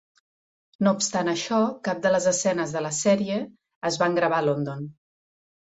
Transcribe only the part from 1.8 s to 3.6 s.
cap de les escenes de la sèrie